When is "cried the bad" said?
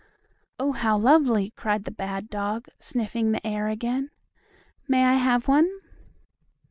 1.51-2.27